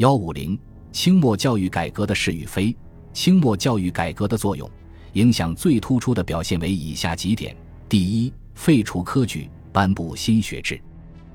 [0.00, 0.58] 幺五零，
[0.92, 2.74] 清末教育改革的是与非。
[3.12, 4.68] 清末教育改革的作用，
[5.12, 7.54] 影响最突出的表现为以下几点：
[7.86, 10.80] 第一，废除科举，颁布新学制，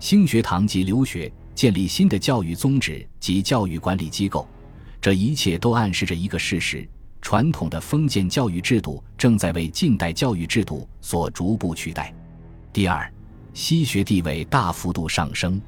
[0.00, 4.44] 兴学堂及留学，建立新的教育宗旨及教育管理机构。
[5.00, 6.84] 这一切都暗示着一个事实：
[7.22, 12.12] 传统的封建教育制度正在为近代教育制度所逐步取代。
[12.72, 13.08] 第二，
[13.54, 15.62] 西学地位大幅度上升。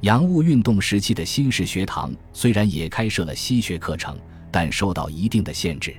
[0.00, 4.18] 洋务运动时期的新式学堂虽然也开设了西学课程，
[4.50, 5.92] 但受到一定的限制；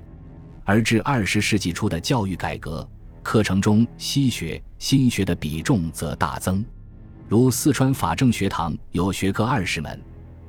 [0.64, 2.88] 而至二十世纪初的教育改革，
[3.24, 6.64] 课程中西学、新学的比重则大增。
[7.28, 10.00] 如四川法政学堂有学科二十门，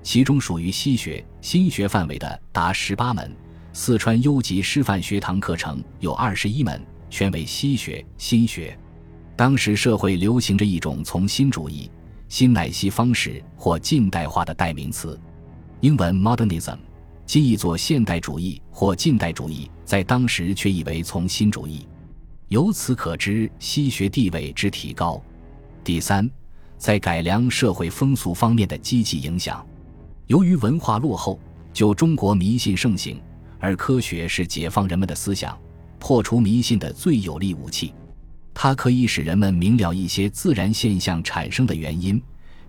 [0.03, 3.27] 其中属于西学、新学范围的达十八门；
[3.73, 6.79] 四川优级师范学堂课程有二十一门，
[7.09, 8.79] 全为西学、新学。
[9.35, 11.91] 当时社会流行着一种从新主义。
[12.29, 15.19] 新乃西方式或近代化的代名词，
[15.81, 16.77] 英文 modernism，
[17.25, 21.87] 今译作现代主义或近代主义，在当时却译为从新主义。
[22.49, 25.23] 由此可知西学地位之提高。
[25.85, 26.29] 第三，
[26.77, 29.65] 在改良社会风俗方面的积极影响。
[30.27, 31.39] 由于文化落后，
[31.73, 33.21] 就中国迷信盛行，
[33.61, 35.57] 而科学是解放人们的思想、
[36.01, 37.95] 破除迷信的最有力武器。
[38.59, 42.21] 它可以使人们明了一些自然现象产生的原因，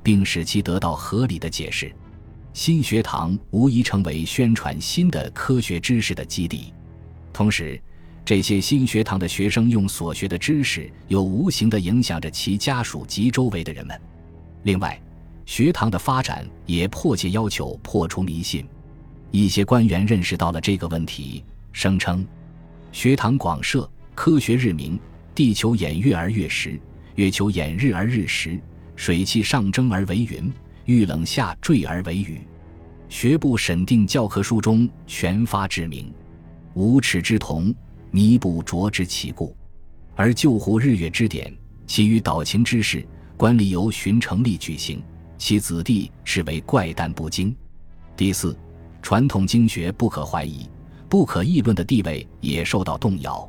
[0.03, 1.89] 并使其得到合理的解释。
[2.51, 6.73] 新学堂无疑成为宣传新的科学知识的基地。
[7.31, 7.81] 同时，
[8.25, 13.97] 这些新学堂的学生用所学的知识，又无形地影响着其家属及周围的人们。
[14.63, 15.01] 另外，
[15.45, 18.67] 学堂的发展也迫切要求破除迷信。
[19.31, 22.27] 一些官员认识到了这个问题，声称
[22.91, 24.99] ：“学堂广设，科学日明。”
[25.37, 26.81] 地球掩月而月食，
[27.13, 28.59] 月球掩日而日食，
[28.95, 30.51] 水气上蒸而为云，
[30.85, 32.41] 遇冷下坠而为雨。
[33.07, 36.11] 学部审定教科书中全发之名，
[36.73, 37.71] 无耻之童，
[38.09, 39.55] 弥补拙之其故。
[40.15, 43.07] 而救护日月之典，其余导晴之事，
[43.37, 45.03] 官吏由荀成立举行，
[45.37, 47.55] 其子弟视为怪诞不经。
[48.15, 48.57] 第四，
[49.03, 50.67] 传统经学不可怀疑、
[51.07, 53.47] 不可议论的地位也受到动摇。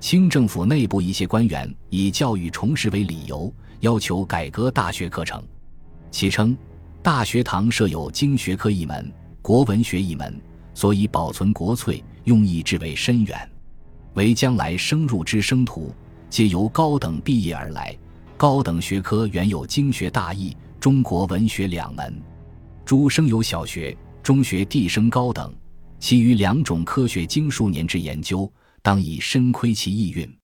[0.00, 5.42] 清政府内部一些官员以教育重实为理由，要求改革大学课程。
[6.10, 6.56] 其称，
[7.02, 10.40] 大学堂设有经学科一门、国文学一门，
[10.72, 13.50] 所以保存国粹，用意至为深远。
[14.14, 15.92] 为将来升入之生徒，
[16.30, 17.96] 皆由高等毕业而来。
[18.36, 22.22] 高等学科原有经学大义、中国文学两门，
[22.84, 25.52] 诸生有小学、中学递升高等，
[25.98, 28.50] 其余两种科学经数年之研究。
[28.82, 30.38] 当以深窥其意蕴。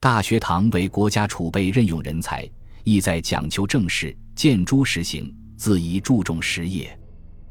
[0.00, 2.48] 大学堂为国家储备任用人才，
[2.84, 6.98] 意在讲求政事，见诸实行，自宜注重实业。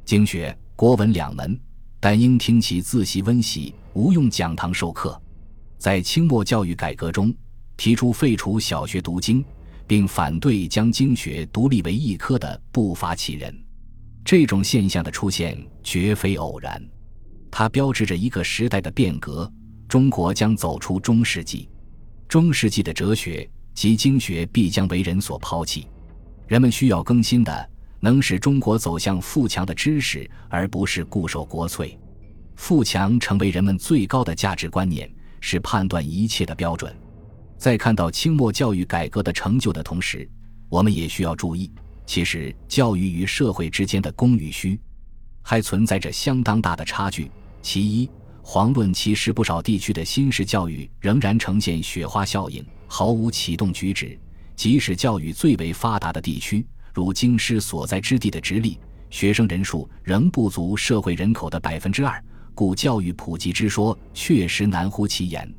[0.04, 1.58] 经学、国文两门，
[2.00, 5.20] 但应听其自习温习，无用讲堂授课。
[5.78, 7.34] 在清末教育改革中，
[7.78, 9.44] 提出废除小学读经，
[9.88, 13.56] 并反对将经学独立为一科的不乏其人。
[14.26, 16.84] 这种现象的出现绝非偶然，
[17.50, 19.52] 它标志着一个时代的变革。
[19.92, 21.68] 中国将走出中世纪，
[22.30, 25.86] 中世纪的哲学及经学必将为人所抛弃。
[26.48, 27.70] 人们需要更新的、
[28.00, 32.00] 能使中国走向富强的知识，而不是固守国粹。
[32.56, 36.96] 富强成为人们最高的价值观念，是判断一切的标准。
[37.58, 40.26] 在看到清末教育改革的成就的同时，
[40.70, 41.70] 我们也需要注意，
[42.06, 44.80] 其实教育与社会之间的供与需，
[45.42, 47.30] 还存在着相当大的差距。
[47.62, 48.10] 其一。
[48.44, 54.20] 遑论其实，不少地区的新式教育仍然呈现雪花效应，毫无启动举止。
[54.56, 58.78] 即使教育最为发达的地区，如京师所在之地的直隶，
[59.10, 65.52] 学生人数仍不足社会人口的百分之二，故教育普及之说确实难乎其言。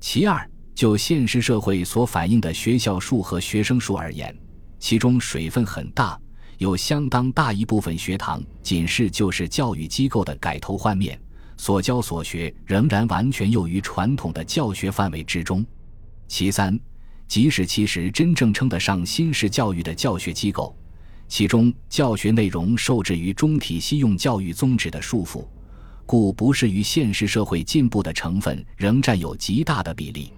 [0.00, 4.36] 其二，就现实社会所反映的学校数和学生数而言，
[4.78, 6.20] 其中水分很大，
[6.58, 11.18] 有相当大一部分学堂仅是就是教育机构的改头换面。
[11.56, 15.64] 所教所学仍然完全囿于传统的教学范围之中。
[16.28, 16.78] 其三，
[17.28, 20.76] 即使其实真正称得上新式教育的教学机构，
[21.28, 25.46] 其中教学内容受制于中体西用教育宗旨的束缚，
[26.04, 30.32] 故不适于现实社会进步的成分仍占有极大的比例。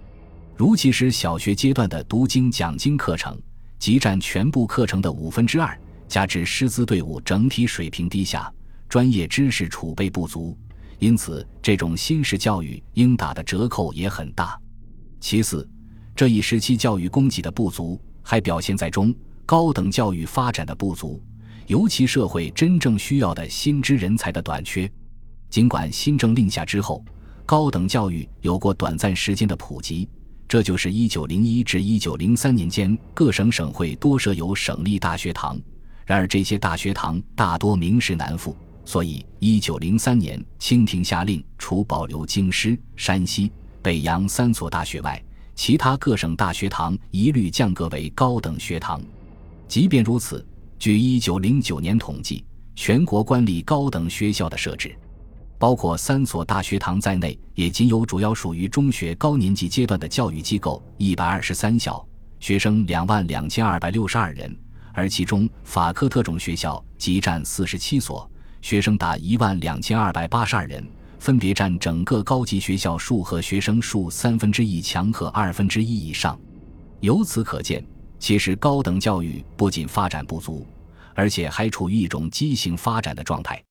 [0.55, 3.39] 如其实小学阶段的读经讲经课程，
[3.77, 8.51] 即占全部课程的五分之二，加之师资队伍整体水平低下，
[8.87, 10.57] 专业知识储备不足。
[10.99, 14.59] 因此，这种新式教育应打的折扣也很大。
[15.19, 15.67] 其次，
[16.15, 19.13] 这一时期教育供给的不足，还表现在中
[19.45, 21.21] 高等教育发展的不足，
[21.67, 24.91] 尤其社会真正需要的新知人才的短缺。
[25.49, 27.03] 尽管新政令下之后，
[27.45, 30.07] 高等教育有过短暂时间的普及，
[30.47, 35.59] 这就是1901至1903年间各省省会多设有省立大学堂。
[36.05, 38.55] 然而这些大学堂大多名实难副，
[38.89, 43.51] 所以1903年清廷下令，除保留京师、山西、
[43.83, 48.99] 北洋三所大学外，其他各省大学堂一律降格为高等学堂。
[49.67, 50.43] 即便如此，
[50.79, 52.43] 据1909年统计，
[52.75, 54.97] 全国官立高等学校的设置，
[55.59, 62.03] 包括三所大学堂在内，也仅有主要属于中学高年级阶段的教育机构一百二十三校，
[62.39, 64.51] 学生两万两千二百六十二人。
[64.95, 68.27] 而其中，法科特种学校即占四十七所，
[68.61, 70.85] 学生达一万两千二百八十二人，
[71.17, 76.39] 分别占整个高级学校数和学生数三分之一强和二分之一以上。
[76.99, 77.83] 由此可见，
[78.19, 80.67] 其实高等教育不仅发展不足，
[81.15, 83.63] 而且还处于一种畸形发展的状态。